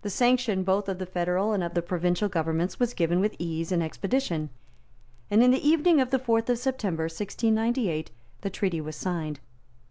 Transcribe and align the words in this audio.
The 0.00 0.08
sanction 0.08 0.62
both 0.64 0.88
of 0.88 0.98
the 0.98 1.04
federal 1.04 1.52
and 1.52 1.62
of 1.62 1.74
the 1.74 1.82
provincial 1.82 2.30
governments 2.30 2.80
was 2.80 2.94
given 2.94 3.20
with 3.20 3.36
ease 3.38 3.70
and 3.72 3.82
expedition; 3.82 4.48
and 5.30 5.42
in 5.42 5.50
the 5.50 5.68
evening 5.68 6.00
of 6.00 6.08
the 6.08 6.18
fourth 6.18 6.48
of 6.48 6.56
September 6.58 7.02
1698, 7.02 8.10
the 8.40 8.48
treaty 8.48 8.80
was 8.80 8.96
signed. 8.96 9.40